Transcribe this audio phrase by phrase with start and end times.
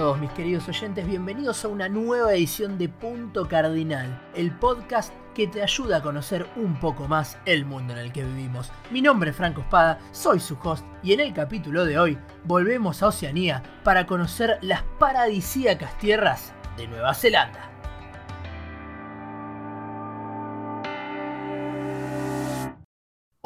[0.00, 5.46] todos mis queridos oyentes, bienvenidos a una nueva edición de Punto Cardinal, el podcast que
[5.46, 8.72] te ayuda a conocer un poco más el mundo en el que vivimos.
[8.90, 13.02] Mi nombre es Franco Espada, soy su host y en el capítulo de hoy volvemos
[13.02, 17.69] a Oceanía para conocer las paradisíacas tierras de Nueva Zelanda.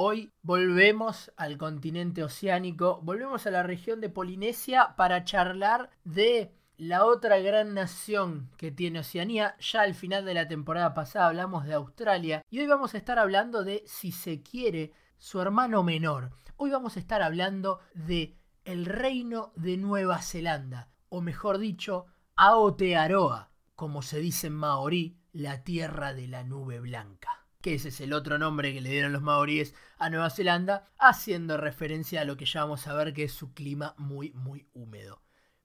[0.07, 7.07] Hoy volvemos al continente oceánico, volvemos a la región de Polinesia para charlar de la
[7.07, 9.57] otra gran nación que tiene Oceanía.
[9.61, 13.19] Ya al final de la temporada pasada hablamos de Australia y hoy vamos a estar
[13.19, 16.33] hablando de, si se quiere, su hermano menor.
[16.57, 22.05] Hoy vamos a estar hablando de el reino de Nueva Zelanda, o mejor dicho,
[22.37, 28.03] Aotearoa, como se dice en maorí, la tierra de la nube blanca que ese es
[28.03, 32.37] el otro nombre que le dieron los maoríes a Nueva Zelanda, haciendo referencia a lo
[32.37, 35.23] que ya vamos a ver que es su clima muy muy húmedo.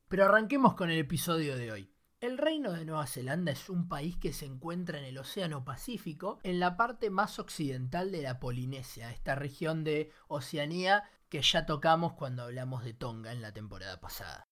[0.07, 1.93] Pero arranquemos con el episodio de hoy.
[2.21, 6.39] El reino de Nueva Zelanda es un país que se encuentra en el Océano Pacífico,
[6.43, 12.13] en la parte más occidental de la Polinesia, esta región de Oceanía que ya tocamos
[12.13, 14.45] cuando hablamos de Tonga en la temporada pasada.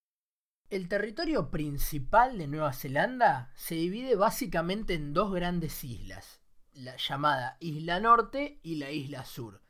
[0.69, 6.41] El territorio principal de Nueva Zelanda se divide básicamente en dos grandes islas,
[6.78, 9.61] la llamada Isla Norte y la Isla Sur.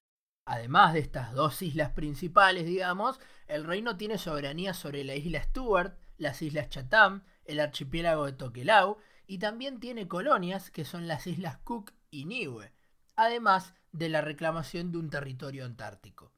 [0.46, 5.98] Además de estas dos islas principales, digamos, el reino tiene soberanía sobre la isla Stuart,
[6.18, 11.58] las islas Chatham, el archipiélago de Tokelau y también tiene colonias que son las islas
[11.60, 12.72] Cook y Niue,
[13.16, 16.34] además de la reclamación de un territorio antártico.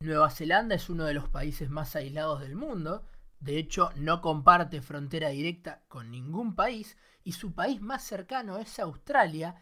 [0.00, 3.06] Nueva Zelanda es uno de los países más aislados del mundo,
[3.40, 8.78] de hecho no comparte frontera directa con ningún país y su país más cercano es
[8.78, 9.56] Australia,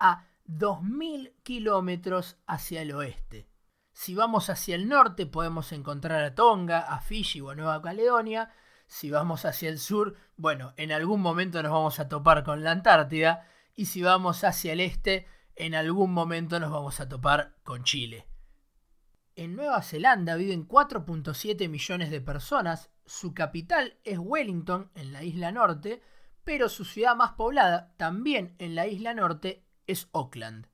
[0.00, 3.48] a 2.000 kilómetros hacia el oeste.
[3.92, 8.50] Si vamos hacia el norte podemos encontrar a Tonga, a Fiji o a Nueva Caledonia.
[8.86, 12.72] Si vamos hacia el sur, bueno, en algún momento nos vamos a topar con la
[12.72, 13.46] Antártida.
[13.76, 18.26] Y si vamos hacia el este, en algún momento nos vamos a topar con Chile.
[19.36, 22.90] En Nueva Zelanda viven 4.7 millones de personas.
[23.06, 26.02] Su capital es Wellington, en la isla norte,
[26.44, 30.66] pero su ciudad más poblada, también en la isla norte, es Auckland.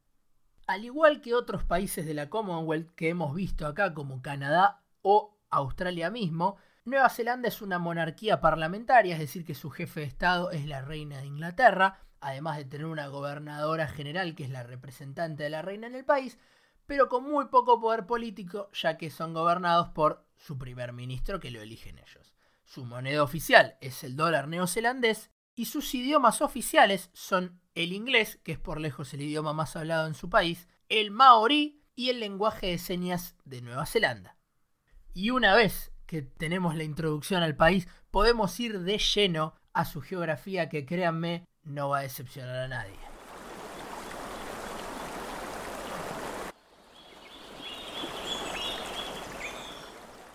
[0.67, 5.39] Al igual que otros países de la Commonwealth que hemos visto acá como Canadá o
[5.49, 10.51] Australia mismo, Nueva Zelanda es una monarquía parlamentaria, es decir, que su jefe de Estado
[10.51, 15.45] es la reina de Inglaterra, además de tener una gobernadora general que es la representante
[15.45, 16.39] de la reina en el país,
[16.87, 21.51] pero con muy poco poder político, ya que son gobernados por su primer ministro que
[21.51, 22.35] lo eligen ellos.
[22.65, 28.53] Su moneda oficial es el dólar neozelandés y sus idiomas oficiales son el inglés, que
[28.53, 32.67] es por lejos el idioma más hablado en su país, el maorí y el lenguaje
[32.67, 34.37] de señas de Nueva Zelanda.
[35.15, 40.03] Y una vez que tenemos la introducción al país, podemos ir de lleno a su
[40.03, 42.99] geografía que créanme no va a decepcionar a nadie.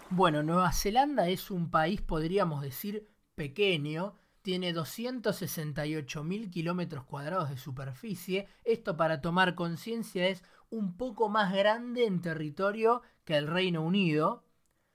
[0.09, 8.47] Bueno, Nueva Zelanda es un país, podríamos decir, pequeño, tiene 268.000 kilómetros cuadrados de superficie.
[8.63, 14.43] Esto para tomar conciencia es un poco más grande en territorio que el Reino Unido.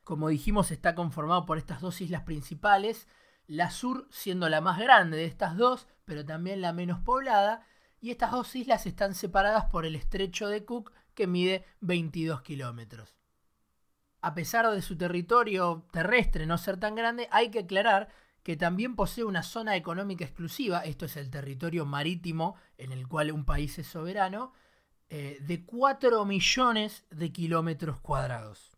[0.05, 3.09] Como dijimos, está conformado por estas dos islas principales,
[3.47, 7.67] la sur siendo la más grande de estas dos, pero también la menos poblada,
[8.01, 13.17] y estas dos islas están separadas por el estrecho de Cook, que mide 22 kilómetros.
[14.21, 18.09] A pesar de su territorio terrestre no ser tan grande, hay que aclarar
[18.47, 23.33] que también posee una zona económica exclusiva, esto es el territorio marítimo en el cual
[23.33, 24.53] un país es soberano,
[25.09, 28.71] eh, de 4 millones de kilómetros cuadrados.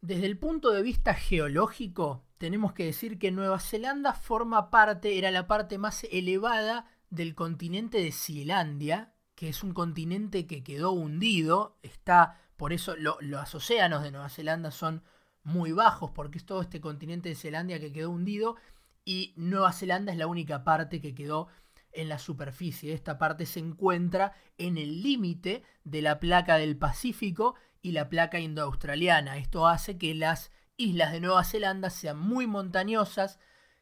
[0.00, 5.30] Desde el punto de vista geológico, tenemos que decir que Nueva Zelanda forma parte, era
[5.30, 11.78] la parte más elevada del continente de Zelandia, que es un continente que quedó hundido,
[11.84, 15.04] está, por eso los océanos de Nueva Zelanda son
[15.44, 18.56] muy bajos, porque es todo este continente de Zelandia que quedó hundido,
[19.04, 21.48] y Nueva Zelanda es la única parte que quedó
[21.92, 22.92] en la superficie.
[22.92, 28.40] Esta parte se encuentra en el límite de la placa del Pacífico y la placa
[28.40, 29.36] indoaustraliana.
[29.36, 33.38] Esto hace que las islas de Nueva Zelanda sean muy montañosas,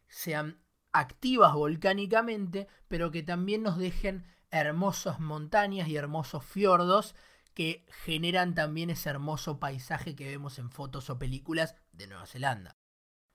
[0.08, 0.58] sean
[0.92, 7.14] activas volcánicamente, pero que también nos dejen hermosas montañas y hermosos fiordos
[7.54, 12.81] que generan también ese hermoso paisaje que vemos en fotos o películas de Nueva Zelanda.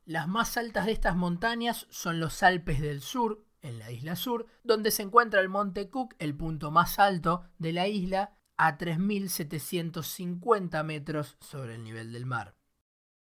[0.07, 4.48] Las más altas de estas montañas son los Alpes del Sur, en la isla sur,
[4.63, 10.81] donde se encuentra el Monte Cook, el punto más alto de la isla, a 3.750
[10.86, 12.56] metros sobre el nivel del mar.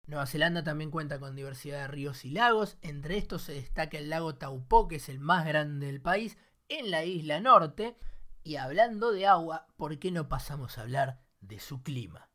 [0.08, 4.10] Nueva Zelanda también cuenta con diversidad de ríos y lagos, entre estos se destaca el
[4.10, 6.38] lago Taupo, que es el más grande del país,
[6.68, 7.96] en la isla norte.
[8.44, 12.30] Y hablando de agua, ¿por qué no pasamos a hablar de su clima?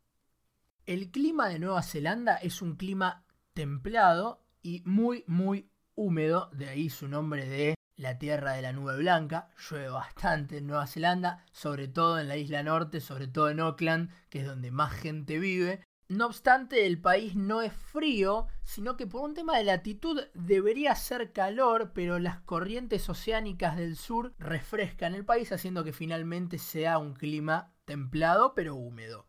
[0.86, 3.26] El clima de Nueva Zelanda es un clima
[3.58, 8.96] templado y muy, muy húmedo, de ahí su nombre de la tierra de la nube
[8.96, 9.50] blanca.
[9.58, 14.12] Llueve bastante en Nueva Zelanda, sobre todo en la isla norte, sobre todo en Auckland,
[14.31, 15.81] que es donde más gente vive.
[16.06, 20.94] No obstante, el país no es frío, sino que por un tema de latitud debería
[20.94, 26.99] ser calor, pero las corrientes oceánicas del sur refrescan el país, haciendo que finalmente sea
[26.99, 29.26] un clima templado pero húmedo.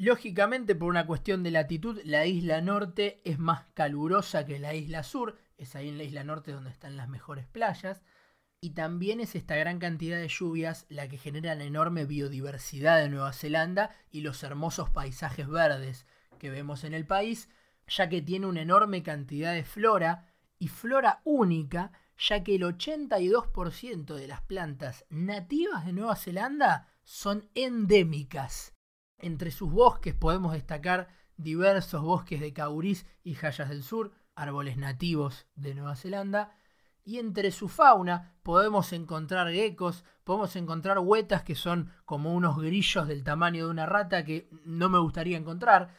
[0.00, 5.02] Lógicamente, por una cuestión de latitud, la isla norte es más calurosa que la isla
[5.02, 8.00] sur, es ahí en la isla norte donde están las mejores playas,
[8.60, 13.08] y también es esta gran cantidad de lluvias la que genera la enorme biodiversidad de
[13.08, 16.06] Nueva Zelanda y los hermosos paisajes verdes
[16.38, 17.48] que vemos en el país,
[17.88, 20.28] ya que tiene una enorme cantidad de flora
[20.60, 27.48] y flora única, ya que el 82% de las plantas nativas de Nueva Zelanda son
[27.56, 28.77] endémicas.
[29.18, 35.46] Entre sus bosques podemos destacar diversos bosques de caurís y hayas del sur, árboles nativos
[35.56, 36.56] de Nueva Zelanda,
[37.04, 43.08] y entre su fauna podemos encontrar geckos, podemos encontrar huetas que son como unos grillos
[43.08, 45.94] del tamaño de una rata que no me gustaría encontrar,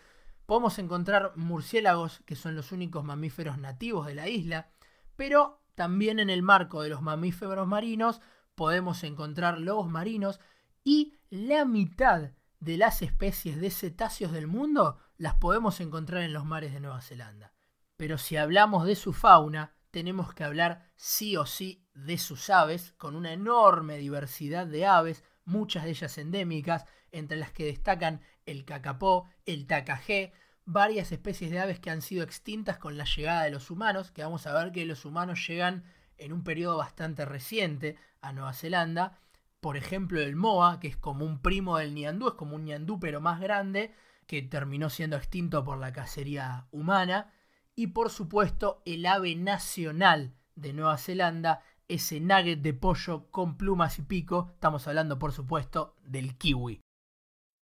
[0.45, 4.69] podemos encontrar murciélagos que son los únicos mamíferos nativos de la isla,
[5.15, 8.21] pero también en el marco de los mamíferos marinos
[8.55, 10.39] podemos encontrar lobos marinos
[10.83, 16.45] y la mitad de las especies de cetáceos del mundo las podemos encontrar en los
[16.45, 17.53] mares de Nueva Zelanda.
[17.97, 22.93] Pero si hablamos de su fauna, tenemos que hablar sí o sí de sus aves,
[22.97, 28.65] con una enorme diversidad de aves, muchas de ellas endémicas, entre las que destacan el
[28.65, 30.33] cacapó, el tacajé,
[30.65, 34.23] varias especies de aves que han sido extintas con la llegada de los humanos, que
[34.23, 35.83] vamos a ver que los humanos llegan
[36.17, 39.19] en un periodo bastante reciente a Nueva Zelanda.
[39.61, 42.99] Por ejemplo, el moa, que es como un primo del ñandú, es como un ñandú
[42.99, 43.93] pero más grande,
[44.25, 47.33] que terminó siendo extinto por la cacería humana
[47.75, 53.97] y por supuesto el ave nacional de Nueva Zelanda, ese nugget de pollo con plumas
[53.99, 56.81] y pico, estamos hablando por supuesto del kiwi.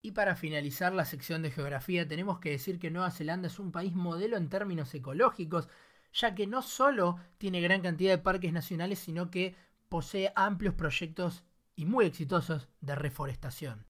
[0.01, 3.71] Y para finalizar la sección de geografía tenemos que decir que Nueva Zelanda es un
[3.71, 5.69] país modelo en términos ecológicos,
[6.11, 9.55] ya que no solo tiene gran cantidad de parques nacionales, sino que
[9.87, 11.43] posee amplios proyectos
[11.77, 13.87] y muy exitosos de reforestación.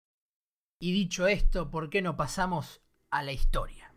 [0.80, 3.94] Y dicho esto, ¿por qué no pasamos a la historia?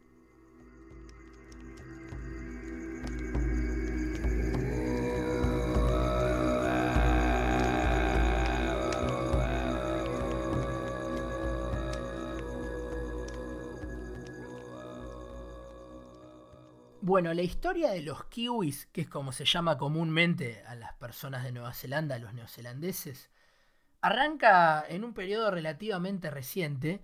[17.03, 21.43] Bueno, la historia de los kiwis, que es como se llama comúnmente a las personas
[21.43, 23.31] de Nueva Zelanda, a los neozelandeses,
[24.01, 27.03] arranca en un periodo relativamente reciente,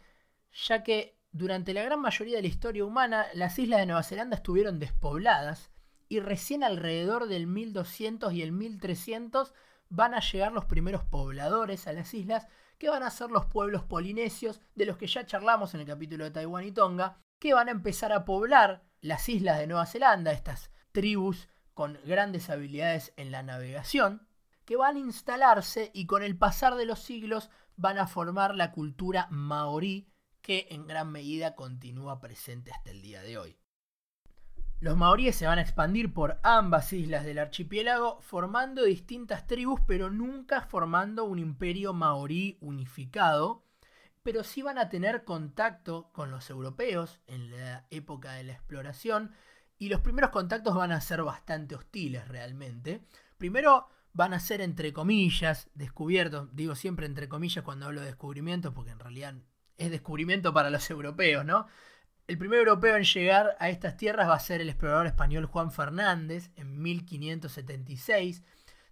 [0.53, 4.37] ya que durante la gran mayoría de la historia humana las islas de Nueva Zelanda
[4.37, 5.71] estuvieron despobladas
[6.09, 9.53] y recién alrededor del 1200 y el 1300
[9.89, 12.47] van a llegar los primeros pobladores a las islas,
[12.79, 16.25] que van a ser los pueblos polinesios, de los que ya charlamos en el capítulo
[16.25, 20.33] de Taiwán y Tonga, que van a empezar a poblar las islas de Nueva Zelanda,
[20.33, 24.27] estas tribus con grandes habilidades en la navegación,
[24.67, 28.73] que van a instalarse y con el pasar de los siglos van a formar la
[28.73, 30.09] cultura maorí
[30.43, 33.59] que en gran medida continúa presente hasta el día de hoy.
[34.81, 40.11] Los maoríes se van a expandir por ambas islas del archipiélago formando distintas tribus pero
[40.11, 43.65] nunca formando un imperio maorí unificado,
[44.23, 49.33] pero sí van a tener contacto con los europeos en la época de la exploración
[49.79, 53.07] y los primeros contactos van a ser bastante hostiles realmente.
[53.39, 58.73] Primero van a ser entre comillas descubiertos, digo siempre entre comillas cuando hablo de descubrimiento
[58.73, 59.35] porque en realidad
[59.77, 61.67] es descubrimiento para los europeos, ¿no?
[62.27, 65.71] El primer europeo en llegar a estas tierras va a ser el explorador español Juan
[65.71, 68.43] Fernández en 1576.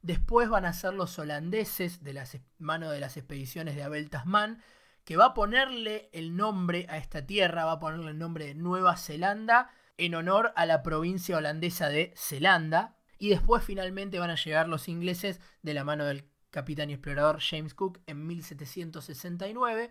[0.02, 4.62] Después van a ser los holandeses de las mano de las expediciones de Abel Tasman
[5.04, 8.54] que va a ponerle el nombre a esta tierra, va a ponerle el nombre de
[8.54, 12.96] Nueva Zelanda en honor a la provincia holandesa de Zelanda.
[13.24, 17.40] Y después finalmente van a llegar los ingleses de la mano del capitán y explorador
[17.40, 19.90] James Cook en 1769,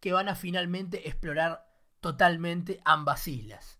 [0.00, 1.70] que van a finalmente explorar
[2.00, 3.78] totalmente ambas islas.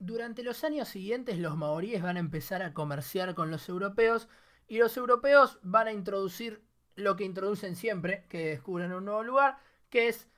[0.00, 4.28] Durante los años siguientes los maoríes van a empezar a comerciar con los europeos
[4.66, 6.64] y los europeos van a introducir
[6.96, 9.58] lo que introducen siempre que descubren un nuevo lugar,
[9.90, 10.28] que es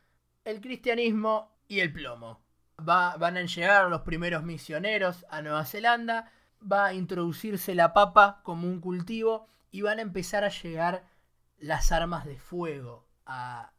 [0.44, 2.44] el cristianismo y el plomo.
[2.76, 6.30] van a llegar los primeros misioneros a Nueva Zelanda,
[6.70, 11.06] va a introducirse la papa como un cultivo y van a empezar a llegar
[11.58, 13.72] las armas de fuego a,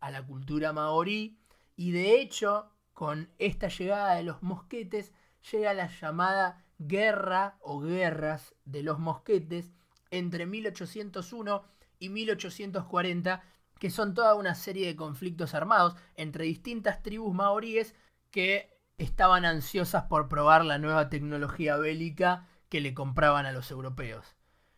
[0.00, 1.38] la cultura maorí.
[1.76, 5.12] Y de hecho, con esta llegada de los mosquetes,
[5.50, 9.72] llega la llamada guerra o guerras de los mosquetes
[10.10, 11.64] entre 1801
[11.98, 13.42] y 1840,
[13.78, 17.94] que son toda una serie de conflictos armados entre distintas tribus maoríes
[18.30, 18.71] que
[19.02, 24.36] estaban ansiosas por probar la nueva tecnología bélica que le compraban a los europeos.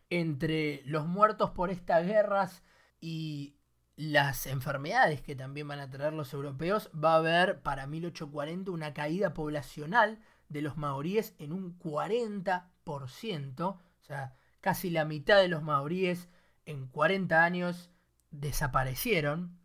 [0.09, 2.63] Entre los muertos por estas guerras
[2.99, 3.55] y
[3.95, 8.93] las enfermedades que también van a traer los europeos, va a haber para 1840 una
[8.93, 15.63] caída poblacional de los maoríes en un 40%, o sea, casi la mitad de los
[15.63, 16.27] maoríes
[16.65, 17.89] en 40 años
[18.31, 19.57] desaparecieron.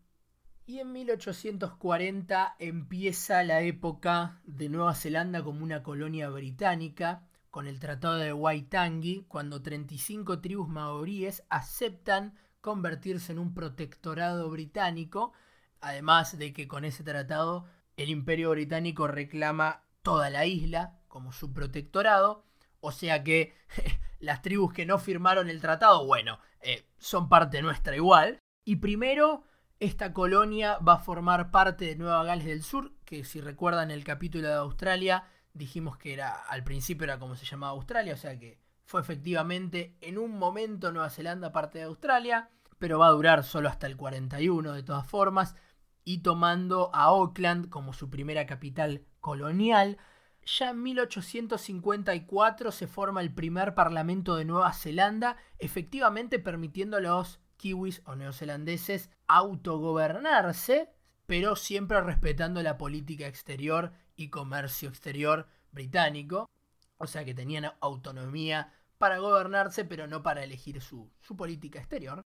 [0.66, 7.80] Y en 1840 empieza la época de Nueva Zelanda como una colonia británica, con el
[7.80, 15.32] Tratado de Waitangi, cuando 35 tribus maoríes aceptan convertirse en un protectorado británico,
[15.80, 21.52] además de que con ese tratado el imperio británico reclama toda la isla como su
[21.52, 22.44] protectorado,
[22.80, 23.54] o sea que
[24.20, 28.38] las tribus que no firmaron el tratado, bueno, eh, son parte nuestra igual.
[28.64, 29.44] Y primero,
[29.80, 34.04] esta colonia va a formar parte de Nueva Gales del Sur, que si recuerdan el
[34.04, 38.38] capítulo de Australia, dijimos que era al principio era como se llamaba Australia, o sea
[38.38, 43.42] que fue efectivamente en un momento Nueva Zelanda parte de Australia, pero va a durar
[43.42, 45.56] solo hasta el 41 de todas formas,
[46.04, 49.96] y tomando a Auckland como su primera capital colonial.
[50.44, 57.40] Ya en 1854 se forma el primer parlamento de Nueva Zelanda, efectivamente permitiendo a los
[57.60, 60.88] kiwis o neozelandeses autogobernarse,
[61.26, 66.48] pero siempre respetando la política exterior y comercio exterior británico.
[66.96, 72.22] O sea que tenían autonomía para gobernarse, pero no para elegir su, su política exterior.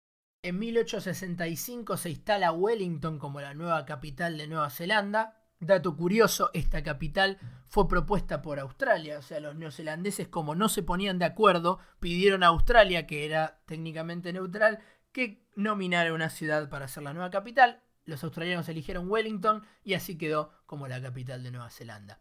[0.42, 6.84] En 1865 se instala Wellington como la nueva capital de Nueva Zelanda, Dato curioso, esta
[6.84, 11.80] capital fue propuesta por Australia, o sea, los neozelandeses como no se ponían de acuerdo,
[12.00, 14.80] pidieron a Australia, que era técnicamente neutral,
[15.12, 17.82] que nominara una ciudad para ser la nueva capital.
[18.06, 22.20] Los australianos eligieron Wellington y así quedó como la capital de Nueva Zelanda.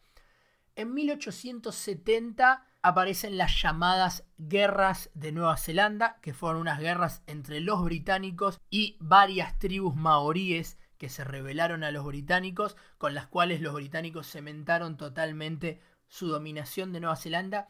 [0.76, 7.82] En 1870 aparecen las llamadas guerras de Nueva Zelanda, que fueron unas guerras entre los
[7.82, 13.74] británicos y varias tribus maoríes que se rebelaron a los británicos, con las cuales los
[13.74, 17.68] británicos cementaron totalmente su dominación de Nueva Zelanda,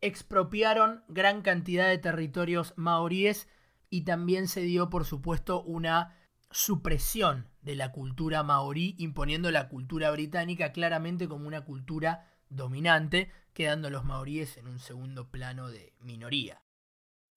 [0.00, 3.48] expropiaron gran cantidad de territorios maoríes
[3.92, 6.16] y también se dio, por supuesto, una
[6.50, 13.90] supresión de la cultura maorí, imponiendo la cultura británica claramente como una cultura dominante, quedando
[13.90, 16.62] los maoríes en un segundo plano de minoría.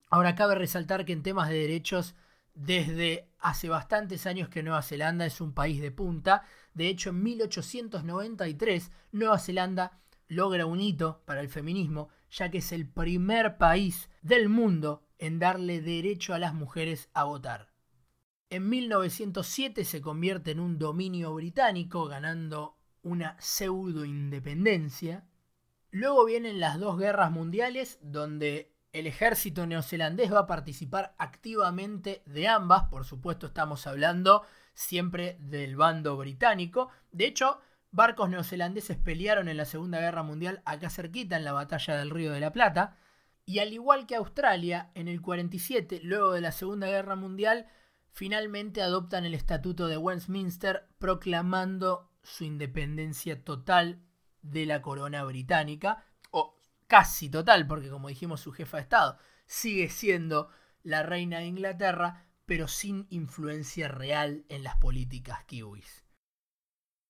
[0.10, 2.16] Ahora cabe resaltar que en temas de derechos
[2.54, 6.46] desde hace bastantes años que Nueva Zelanda es un país de punta.
[6.74, 12.72] De hecho, en 1893 Nueva Zelanda logra un hito para el feminismo, ya que es
[12.72, 17.74] el primer país del mundo en darle derecho a las mujeres a votar.
[18.50, 25.28] En 1907 se convierte en un dominio británico, ganando una pseudo independencia.
[25.92, 32.48] Luego vienen las dos guerras mundiales, donde el ejército neozelandés va a participar activamente de
[32.48, 36.90] ambas, por supuesto estamos hablando siempre del bando británico.
[37.12, 37.60] De hecho,
[37.96, 42.34] barcos neozelandeses pelearon en la Segunda Guerra Mundial acá cerquita en la batalla del Río
[42.34, 42.98] de la Plata.
[43.46, 47.68] Y al igual que Australia, en el 47, luego de la Segunda Guerra Mundial,
[48.12, 54.02] finalmente adoptan el Estatuto de Westminster proclamando su independencia total
[54.42, 56.04] de la corona británica,
[56.88, 60.50] casi total, porque como dijimos su jefa de Estado sigue siendo
[60.84, 66.05] la reina de Inglaterra, pero sin influencia real en las políticas kiwis.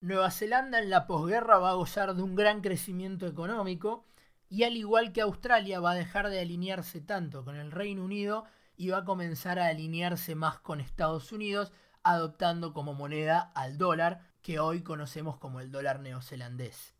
[0.05, 4.05] Nueva Zelanda en la posguerra va a gozar de un gran crecimiento económico
[4.49, 8.45] y al igual que Australia va a dejar de alinearse tanto con el Reino Unido
[8.77, 11.71] y va a comenzar a alinearse más con Estados Unidos,
[12.03, 16.93] adoptando como moneda al dólar, que hoy conocemos como el dólar neozelandés.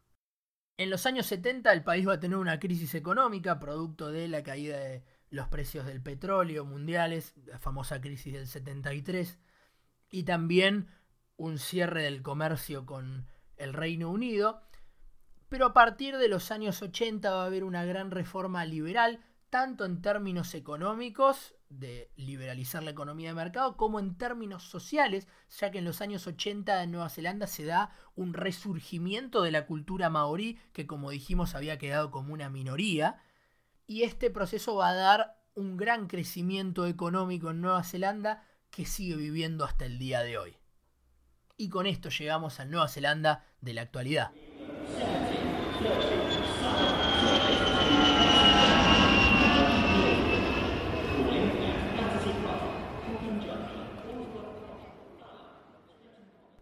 [0.78, 4.42] En los años 70 el país va a tener una crisis económica producto de la
[4.42, 9.38] caída de los precios del petróleo mundiales, la famosa crisis del 73,
[10.10, 10.88] y también
[11.38, 13.28] un cierre del comercio con
[13.58, 14.62] el Reino Unido.
[15.50, 19.86] Pero a partir de los años 80 va a haber una gran reforma liberal, tanto
[19.86, 25.28] en términos económicos, de liberalizar la economía de mercado, como en términos sociales,
[25.58, 29.66] ya que en los años 80 en Nueva Zelanda se da un resurgimiento de la
[29.66, 33.22] cultura maorí, que como dijimos había quedado como una minoría,
[33.88, 39.16] y este proceso va a dar un gran crecimiento económico en Nueva Zelanda que sigue
[39.16, 40.58] viviendo hasta el día de hoy.
[41.58, 44.32] Y con esto llegamos a Nueva Zelanda de la actualidad.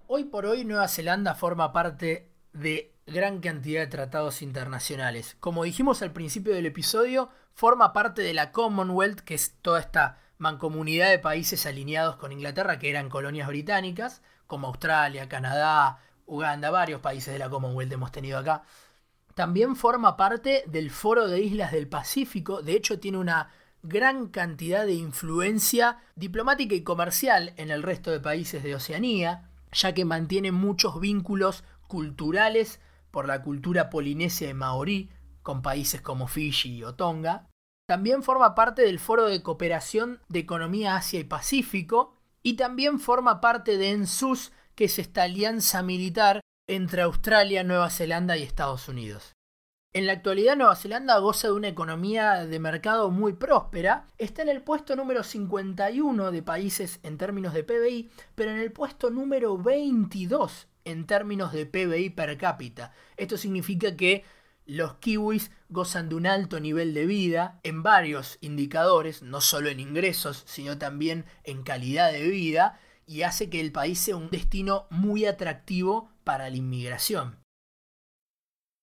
[0.06, 5.36] Hoy por hoy Nueva Zelanda forma parte de gran cantidad de tratados internacionales.
[5.40, 10.20] Como dijimos al principio del episodio, forma parte de la Commonwealth, que es toda esta
[10.38, 14.22] mancomunidad de países alineados con Inglaterra, que eran colonias británicas,
[14.54, 18.62] como Australia, Canadá, Uganda, varios países de la Commonwealth hemos tenido acá.
[19.34, 23.50] También forma parte del Foro de Islas del Pacífico, de hecho tiene una
[23.82, 29.96] gran cantidad de influencia diplomática y comercial en el resto de países de Oceanía ya
[29.96, 32.80] que mantiene muchos vínculos culturales
[33.10, 35.10] por la cultura polinesia de maorí
[35.42, 37.48] con países como Fiji o Tonga.
[37.88, 43.42] También forma parte del Foro de Cooperación de Economía Asia y Pacífico y también forma
[43.42, 49.34] parte de ENSUS, que es esta alianza militar entre Australia, Nueva Zelanda y Estados Unidos.
[49.96, 54.50] En la actualidad Nueva Zelanda goza de una economía de mercado muy próspera, está en
[54.50, 59.56] el puesto número 51 de países en términos de PBI, pero en el puesto número
[59.58, 62.92] 22 en términos de PBI per cápita.
[63.18, 64.26] Esto significa que
[64.66, 69.80] los kiwis gozan de un alto nivel de vida en varios indicadores, no solo en
[69.80, 74.88] ingresos, sino también en calidad de vida, y hace que el país sea un destino
[74.90, 77.40] muy atractivo para la inmigración.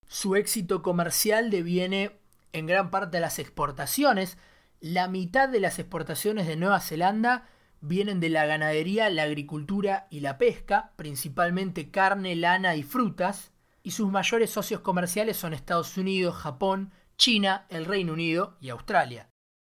[0.07, 2.19] Su éxito comercial deviene
[2.53, 4.37] en gran parte de las exportaciones.
[4.79, 7.47] La mitad de las exportaciones de Nueva Zelanda
[7.79, 13.51] vienen de la ganadería, la agricultura y la pesca, principalmente carne, lana y frutas,
[13.83, 19.29] y sus mayores socios comerciales son Estados Unidos, Japón, China, el Reino Unido y Australia.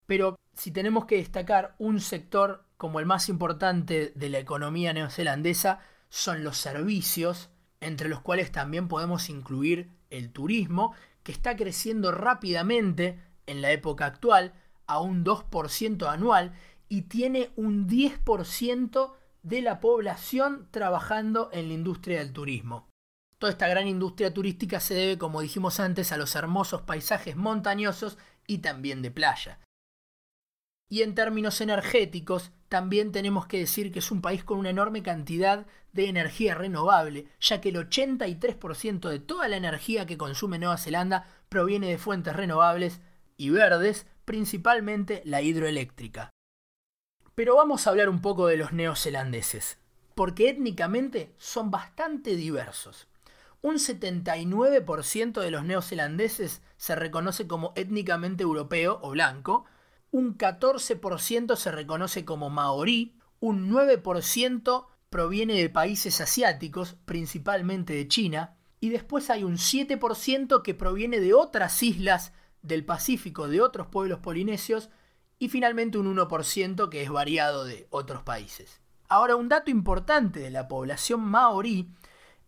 [0.05, 5.79] Pero si tenemos que destacar un sector como el más importante de la economía neozelandesa,
[6.09, 13.19] son los servicios, entre los cuales también podemos incluir el turismo, que está creciendo rápidamente
[13.45, 14.53] en la época actual
[14.87, 16.53] a un 2% anual
[16.89, 22.90] y tiene un 10% de la población trabajando en la industria del turismo.
[23.41, 28.19] Toda esta gran industria turística se debe, como dijimos antes, a los hermosos paisajes montañosos
[28.45, 29.59] y también de playa.
[30.87, 35.01] Y en términos energéticos, también tenemos que decir que es un país con una enorme
[35.01, 40.77] cantidad de energía renovable, ya que el 83% de toda la energía que consume Nueva
[40.77, 43.01] Zelanda proviene de fuentes renovables
[43.37, 46.29] y verdes, principalmente la hidroeléctrica.
[47.33, 49.79] Pero vamos a hablar un poco de los neozelandeses,
[50.13, 53.07] porque étnicamente son bastante diversos.
[53.63, 59.65] Un 79% de los neozelandeses se reconoce como étnicamente europeo o blanco,
[60.09, 68.57] un 14% se reconoce como maorí, un 9% proviene de países asiáticos, principalmente de China,
[68.79, 74.19] y después hay un 7% que proviene de otras islas del Pacífico, de otros pueblos
[74.19, 74.89] polinesios,
[75.37, 78.81] y finalmente un 1% que es variado de otros países.
[79.07, 81.89] Ahora, un dato importante de la población maorí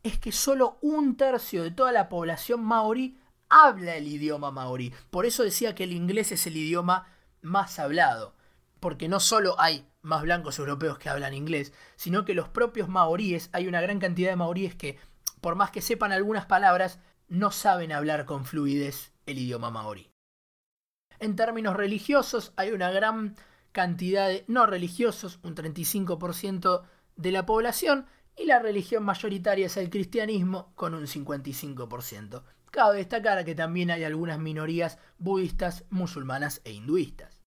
[0.03, 3.17] es que solo un tercio de toda la población maorí
[3.49, 4.93] habla el idioma maorí.
[5.09, 7.07] Por eso decía que el inglés es el idioma
[7.41, 8.35] más hablado,
[8.79, 13.49] porque no solo hay más blancos europeos que hablan inglés, sino que los propios maoríes,
[13.53, 14.97] hay una gran cantidad de maoríes que,
[15.39, 20.09] por más que sepan algunas palabras, no saben hablar con fluidez el idioma maorí.
[21.19, 23.37] En términos religiosos, hay una gran
[23.71, 26.83] cantidad de no religiosos, un 35%
[27.15, 32.43] de la población, y la religión mayoritaria es el cristianismo con un 55%.
[32.71, 37.43] Cabe destacar que también hay algunas minorías budistas, musulmanas e hinduistas.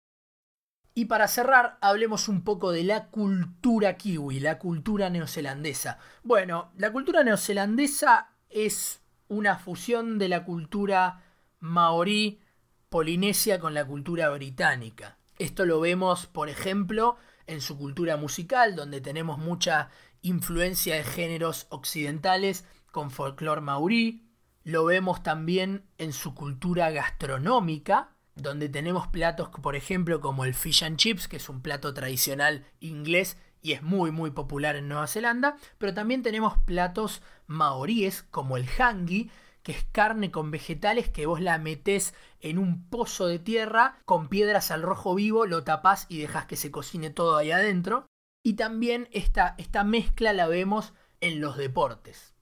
[0.96, 5.98] Y para cerrar, hablemos un poco de la cultura kiwi, la cultura neozelandesa.
[6.24, 11.24] Bueno, la cultura neozelandesa es una fusión de la cultura
[11.60, 12.42] maorí
[12.90, 15.18] polinesia con la cultura británica.
[15.40, 17.18] Esto lo vemos, por ejemplo,
[17.48, 19.90] en su cultura musical, donde tenemos mucha
[20.24, 24.26] influencia de géneros occidentales con folclore maorí.
[24.64, 30.84] Lo vemos también en su cultura gastronómica, donde tenemos platos, por ejemplo, como el fish
[30.84, 35.08] and chips, que es un plato tradicional inglés y es muy muy popular en Nueva
[35.08, 39.30] Zelanda, pero también tenemos platos maoríes como el hangi,
[39.62, 44.28] que es carne con vegetales que vos la metés en un pozo de tierra con
[44.28, 48.06] piedras al rojo vivo, lo tapás y dejas que se cocine todo ahí adentro.
[48.44, 52.34] Y también esta, esta mezcla la vemos en los deportes.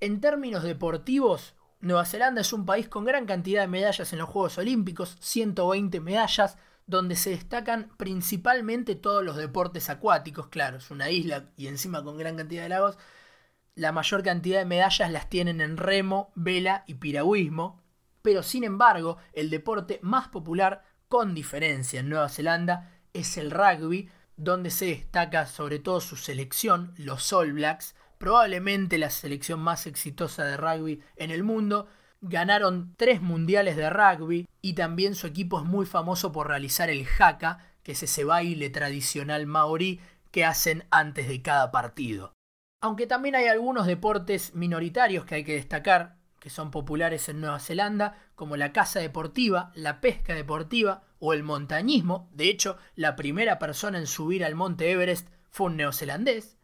[0.00, 4.28] En términos deportivos, Nueva Zelanda es un país con gran cantidad de medallas en los
[4.30, 11.10] Juegos Olímpicos, 120 medallas, donde se destacan principalmente todos los deportes acuáticos, claro, es una
[11.10, 12.98] isla y encima con gran cantidad de lagos.
[13.74, 17.82] La mayor cantidad de medallas las tienen en remo, vela y piragüismo,
[18.22, 24.08] pero sin embargo, el deporte más popular con diferencia en Nueva Zelanda es el rugby,
[24.36, 30.44] donde se destaca sobre todo su selección, los All Blacks, probablemente la selección más exitosa
[30.44, 31.88] de rugby en el mundo.
[32.20, 37.06] Ganaron tres mundiales de rugby y también su equipo es muy famoso por realizar el
[37.18, 42.32] haka, que es ese baile tradicional maorí que hacen antes de cada partido.
[42.80, 47.58] Aunque también hay algunos deportes minoritarios que hay que destacar, que son populares en Nueva
[47.58, 52.28] Zelanda, como la caza deportiva, la pesca deportiva o el montañismo.
[52.32, 56.58] De hecho, la primera persona en subir al monte Everest fue un neozelandés.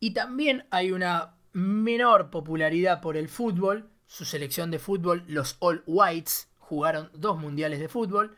[0.00, 3.90] Y también hay una menor popularidad por el fútbol.
[4.06, 8.34] Su selección de fútbol, los All Whites, jugaron dos mundiales de fútbol.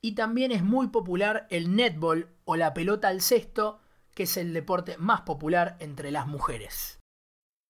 [0.00, 3.78] Y también es muy popular el netball o la pelota al cesto,
[4.14, 6.98] que es el deporte más popular entre las mujeres.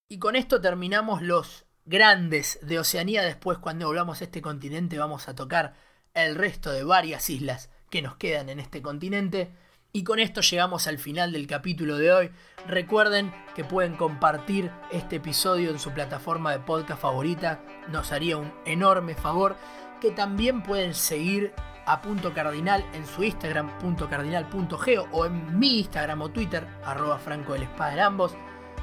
[0.08, 3.24] Y con esto terminamos los grandes de Oceanía.
[3.24, 5.74] Después, cuando volvamos a este continente, vamos a tocar
[6.14, 9.50] el resto de varias islas que nos quedan en este continente.
[9.92, 12.30] Y con esto llegamos al final del capítulo de hoy.
[12.66, 17.60] Recuerden que pueden compartir este episodio en su plataforma de podcast favorita.
[17.88, 19.56] Nos haría un enorme favor.
[20.00, 21.52] Que también pueden seguir
[21.86, 27.18] a Punto Cardinal en su Instagram, punto cardinal.geo o en mi Instagram o Twitter, arroba
[27.18, 28.34] franco del espada en ambos.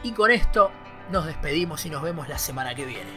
[0.04, 0.72] Y con esto
[1.12, 3.10] nos despedimos y nos vemos la semana que viene.